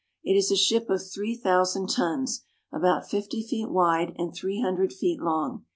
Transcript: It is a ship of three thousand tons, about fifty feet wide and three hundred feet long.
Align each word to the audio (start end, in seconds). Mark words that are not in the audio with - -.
It 0.23 0.33
is 0.35 0.49
a 0.49 0.55
ship 0.55 0.89
of 0.89 1.05
three 1.07 1.35
thousand 1.35 1.91
tons, 1.91 2.41
about 2.73 3.07
fifty 3.07 3.43
feet 3.43 3.69
wide 3.69 4.15
and 4.17 4.33
three 4.33 4.59
hundred 4.59 4.91
feet 4.91 5.21
long. 5.21 5.65